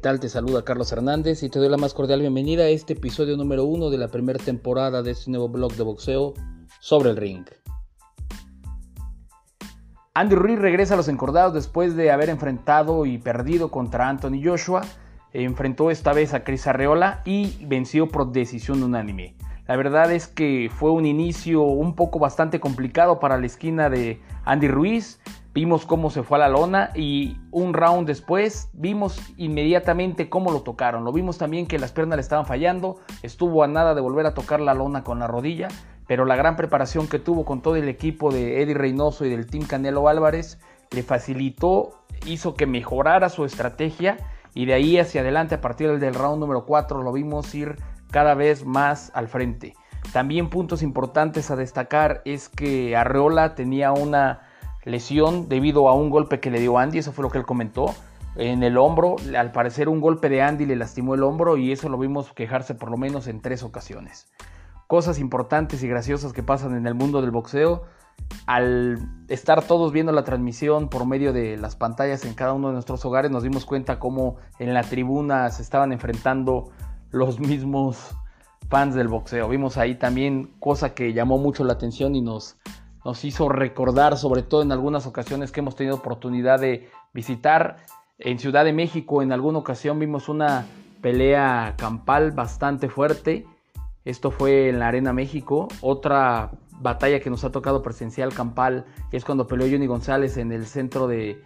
[0.00, 0.18] tal?
[0.18, 3.64] Te saluda Carlos Hernández y te doy la más cordial bienvenida a este episodio número
[3.64, 6.34] uno de la primera temporada de este nuevo blog de boxeo
[6.80, 7.44] sobre el ring.
[10.14, 14.80] Andy Ruiz regresa a los encordados después de haber enfrentado y perdido contra Anthony Joshua.
[15.32, 19.36] Enfrentó esta vez a Chris Arreola y venció por decisión unánime.
[19.68, 24.20] La verdad es que fue un inicio un poco bastante complicado para la esquina de
[24.44, 25.20] Andy Ruiz.
[25.52, 30.62] Vimos cómo se fue a la lona y un round después vimos inmediatamente cómo lo
[30.62, 31.04] tocaron.
[31.04, 33.00] Lo vimos también que las piernas le estaban fallando.
[33.22, 35.66] Estuvo a nada de volver a tocar la lona con la rodilla.
[36.06, 39.46] Pero la gran preparación que tuvo con todo el equipo de Eddie Reynoso y del
[39.46, 40.58] Team Canelo Álvarez
[40.92, 44.16] le facilitó, hizo que mejorara su estrategia
[44.54, 47.76] y de ahí hacia adelante a partir del round número 4 lo vimos ir
[48.10, 49.74] cada vez más al frente.
[50.12, 54.40] También puntos importantes a destacar es que Arreola tenía una
[54.90, 57.94] lesión debido a un golpe que le dio Andy, eso fue lo que él comentó,
[58.36, 59.16] en el hombro.
[59.36, 62.74] Al parecer un golpe de Andy le lastimó el hombro y eso lo vimos quejarse
[62.74, 64.28] por lo menos en tres ocasiones.
[64.86, 67.84] Cosas importantes y graciosas que pasan en el mundo del boxeo.
[68.46, 72.74] Al estar todos viendo la transmisión por medio de las pantallas en cada uno de
[72.74, 76.70] nuestros hogares, nos dimos cuenta cómo en la tribuna se estaban enfrentando
[77.10, 78.14] los mismos
[78.68, 79.48] fans del boxeo.
[79.48, 82.56] Vimos ahí también cosa que llamó mucho la atención y nos,
[83.04, 87.78] nos hizo recordar, sobre todo en algunas ocasiones que hemos tenido oportunidad de visitar.
[88.18, 90.66] En Ciudad de México en alguna ocasión vimos una
[91.00, 93.46] pelea campal bastante fuerte.
[94.04, 95.68] Esto fue en la Arena México.
[95.80, 100.66] Otra batalla que nos ha tocado presencial campal es cuando peleó Johnny González en el
[100.66, 101.42] centro de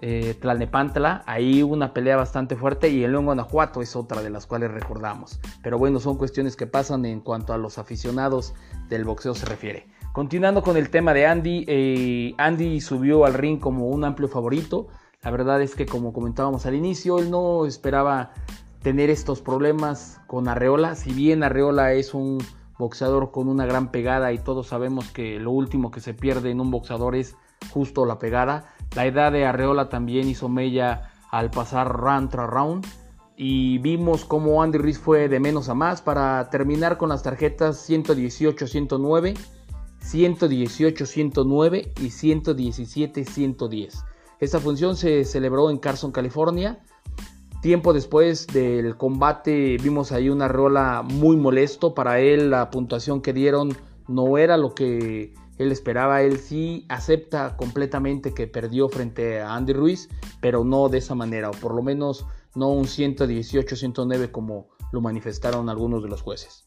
[0.00, 1.22] eh, Tlalnepantla.
[1.26, 5.40] Ahí una pelea bastante fuerte y el León Guanajuato es otra de las cuales recordamos.
[5.62, 8.54] Pero bueno, son cuestiones que pasan en cuanto a los aficionados
[8.88, 9.86] del boxeo se refiere.
[10.12, 14.88] Continuando con el tema de Andy, eh, Andy subió al ring como un amplio favorito.
[15.22, 18.32] La verdad es que como comentábamos al inicio, él no esperaba
[18.82, 20.96] tener estos problemas con Arreola.
[20.96, 22.38] Si bien Arreola es un
[22.76, 26.60] boxeador con una gran pegada y todos sabemos que lo último que se pierde en
[26.60, 27.36] un boxeador es
[27.72, 28.64] justo la pegada,
[28.96, 32.84] la edad de Arreola también hizo mella al pasar round tras round.
[33.36, 37.88] Y vimos cómo Andy Ruiz fue de menos a más para terminar con las tarjetas
[37.88, 39.38] 118-109,
[40.02, 44.04] 118-109 y 117-110.
[44.40, 46.80] Esta función se celebró en Carson, California.
[47.62, 51.94] Tiempo después del combate vimos ahí una Arreola muy molesto.
[51.94, 53.76] Para él la puntuación que dieron
[54.08, 59.74] no era lo que él esperaba, él sí acepta completamente que perdió frente a Andy
[59.74, 60.08] Ruiz,
[60.40, 62.24] pero no de esa manera, o por lo menos
[62.54, 66.66] no un 118-109 como lo manifestaron algunos de los jueces.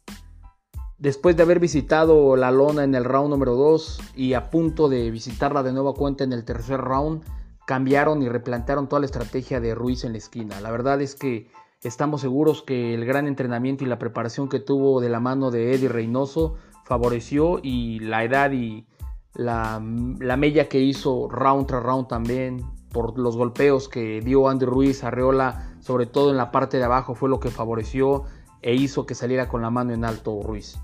[1.03, 5.11] Después de haber visitado la lona en el round número 2 y a punto de
[5.11, 7.25] visitarla de nueva cuenta en el tercer round,
[7.67, 10.61] cambiaron y replantearon toda la estrategia de Ruiz en la esquina.
[10.61, 15.01] La verdad es que estamos seguros que el gran entrenamiento y la preparación que tuvo
[15.01, 16.55] de la mano de Eddie Reynoso
[16.85, 18.87] favoreció y la edad y
[19.33, 19.83] la,
[20.19, 25.03] la mella que hizo round tras round también por los golpeos que dio Andy Ruiz
[25.03, 28.23] Arreola, sobre todo en la parte de abajo, fue lo que favoreció
[28.61, 30.79] e hizo que saliera con la mano en alto Ruiz.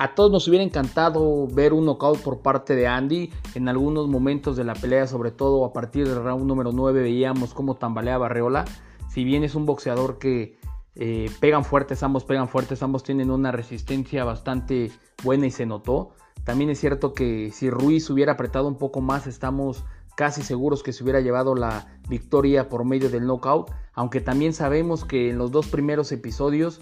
[0.00, 3.32] A todos nos hubiera encantado ver un knockout por parte de Andy.
[3.56, 7.52] En algunos momentos de la pelea, sobre todo a partir del round número 9, veíamos
[7.52, 8.64] cómo tambaleaba Arreola.
[9.10, 10.56] Si bien es un boxeador que
[10.94, 14.92] eh, pegan fuertes, ambos pegan fuertes, ambos tienen una resistencia bastante
[15.24, 16.10] buena y se notó.
[16.44, 19.84] También es cierto que si Ruiz hubiera apretado un poco más, estamos
[20.16, 25.04] casi seguros que se hubiera llevado la victoria por medio del knockout, aunque también sabemos
[25.04, 26.80] que en los dos primeros episodios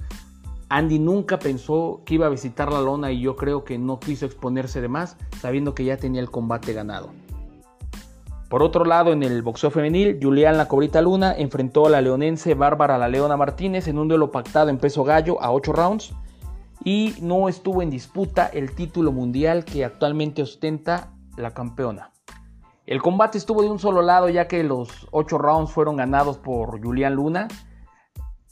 [0.68, 4.26] Andy nunca pensó que iba a visitar la lona y yo creo que no quiso
[4.26, 7.10] exponerse de más, sabiendo que ya tenía el combate ganado.
[8.48, 12.54] Por otro lado, en el boxeo femenil, Julián La Cobrita Luna enfrentó a la leonense
[12.54, 16.14] Bárbara La Leona Martínez en un duelo pactado en peso gallo a 8 rounds
[16.84, 22.12] y no estuvo en disputa el título mundial que actualmente ostenta la campeona.
[22.86, 26.80] El combate estuvo de un solo lado ya que los 8 rounds fueron ganados por
[26.80, 27.48] Julián Luna.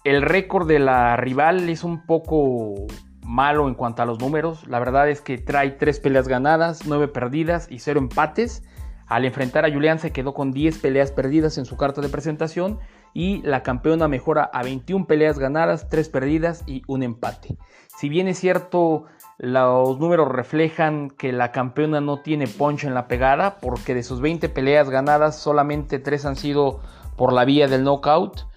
[0.04, 2.74] El récord de la rival es un poco
[3.22, 4.68] malo en cuanto a los números.
[4.68, 8.62] La verdad es que trae 3 peleas ganadas, 9 perdidas y 0 empates.
[9.06, 12.80] Al enfrentar a Julián se quedó con 10 peleas perdidas en su carta de presentación
[13.14, 17.56] y la campeona mejora a 21 peleas ganadas, 3 perdidas y un empate.
[17.96, 19.04] Si bien es cierto,
[19.38, 24.20] los números reflejan que la campeona no tiene poncho en la pegada, porque de sus
[24.20, 26.80] 20 peleas ganadas solamente 3 han sido
[27.16, 28.52] por la vía del knockout.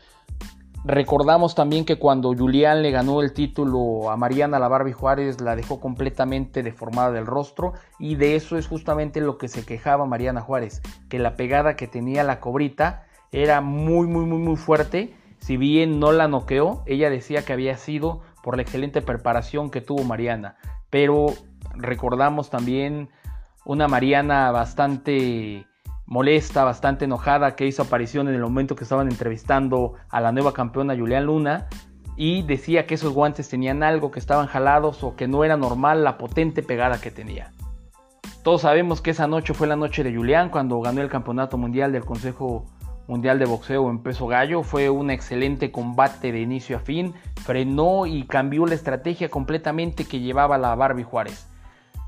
[0.86, 5.56] Recordamos también que cuando Julián le ganó el título a Mariana La Barbie Juárez, la
[5.56, 10.42] dejó completamente deformada del rostro y de eso es justamente lo que se quejaba Mariana
[10.42, 15.58] Juárez, que la pegada que tenía la cobrita era muy muy muy muy fuerte si
[15.58, 20.04] bien no la noqueó, ella decía que había sido por la excelente preparación que tuvo
[20.04, 20.58] Mariana.
[20.90, 21.28] Pero
[21.76, 23.10] recordamos también
[23.66, 25.66] una Mariana bastante
[26.08, 30.54] molesta, bastante enojada, que hizo aparición en el momento que estaban entrevistando a la nueva
[30.54, 31.68] campeona Julián Luna
[32.16, 36.04] y decía que esos guantes tenían algo, que estaban jalados o que no era normal
[36.04, 37.52] la potente pegada que tenía.
[38.42, 41.92] Todos sabemos que esa noche fue la noche de Julián cuando ganó el campeonato mundial
[41.92, 42.66] del Consejo
[43.08, 44.64] Mundial de Boxeo en peso gallo.
[44.64, 47.14] Fue un excelente combate de inicio a fin,
[47.44, 51.48] frenó y cambió la estrategia completamente que llevaba la Barbie Juárez.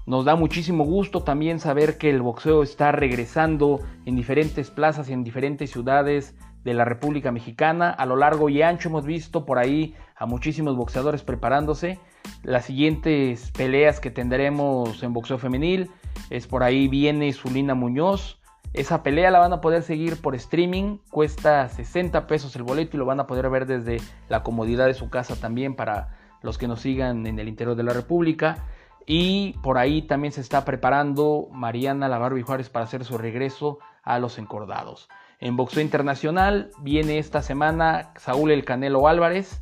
[0.10, 5.14] Nos da muchísimo gusto también saber que el boxeo está regresando en diferentes plazas y
[5.14, 6.34] en diferentes ciudades
[6.64, 7.92] de la República Mexicana.
[7.92, 12.00] A lo largo y ancho hemos visto por ahí a muchísimos boxeadores preparándose.
[12.42, 15.92] Las siguientes peleas que tendremos en boxeo femenil
[16.32, 18.42] es por ahí viene Zulina Muñoz.
[18.74, 23.00] Esa pelea la van a poder seguir por streaming, cuesta 60 pesos el boleto y
[23.00, 23.98] lo van a poder ver desde
[24.28, 27.84] la comodidad de su casa también para los que nos sigan en el interior de
[27.84, 28.66] la República.
[29.12, 34.20] Y por ahí también se está preparando Mariana La Juárez para hacer su regreso a
[34.20, 35.10] los encordados.
[35.40, 39.62] En boxeo internacional viene esta semana Saúl El Canelo Álvarez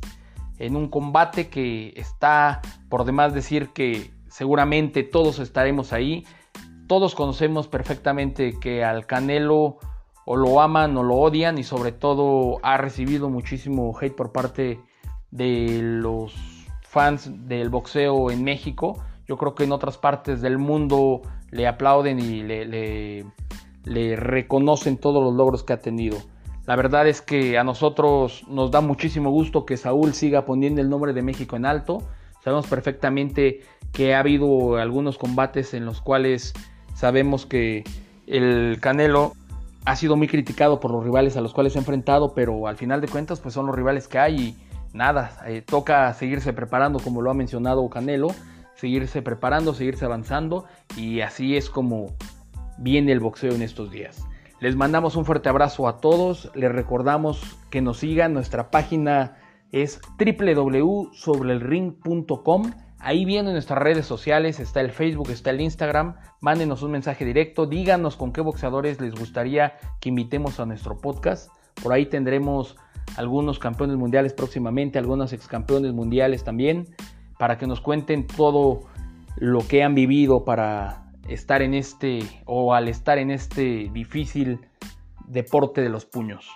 [0.58, 2.60] en un combate que está
[2.90, 6.26] por demás decir que seguramente todos estaremos ahí.
[6.86, 9.78] Todos conocemos perfectamente que al Canelo
[10.26, 14.78] o lo aman o lo odian y sobre todo ha recibido muchísimo hate por parte
[15.30, 16.34] de los
[16.82, 21.20] fans del boxeo en México yo creo que en otras partes del mundo
[21.50, 26.16] le aplauden y le, reconocen todos los logros que ha tenido.
[26.66, 30.88] La verdad es que a nosotros nos da muchísimo gusto que Saúl siga poniendo el
[30.88, 32.02] nombre de México en alto.
[32.42, 33.60] Sabemos perfectamente
[33.92, 36.54] que ha habido algunos combates en los cuales
[36.94, 37.84] sabemos que
[38.26, 39.32] el Canelo
[39.84, 42.76] ha sido muy criticado por los rivales a los cuales se ha enfrentado, pero al
[42.76, 44.56] final de cuentas pues son los rivales que hay y
[44.92, 48.28] nada, eh, toca seguirse preparando como lo ha mencionado Canelo
[48.78, 50.66] seguirse preparando, seguirse avanzando
[50.96, 52.14] y así es como
[52.78, 54.24] viene el boxeo en estos días.
[54.60, 59.36] Les mandamos un fuerte abrazo a todos, les recordamos que nos sigan, nuestra página
[59.72, 62.72] es www.sobrelring.com.
[63.00, 66.14] Ahí vienen nuestras redes sociales, está el Facebook, está el Instagram.
[66.40, 71.50] Mándenos un mensaje directo, díganos con qué boxeadores les gustaría que invitemos a nuestro podcast.
[71.82, 72.76] Por ahí tendremos
[73.16, 76.86] algunos campeones mundiales próximamente, algunos ex campeones mundiales también
[77.38, 78.80] para que nos cuenten todo
[79.36, 84.60] lo que han vivido para estar en este o al estar en este difícil
[85.26, 86.48] deporte de los puños.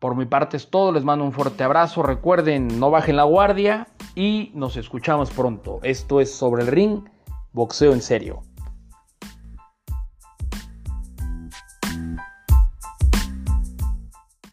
[0.00, 3.86] Por mi parte es todo, les mando un fuerte abrazo, recuerden no bajen la guardia
[4.14, 5.80] y nos escuchamos pronto.
[5.82, 7.04] Esto es sobre el ring,
[7.52, 8.42] boxeo en serio.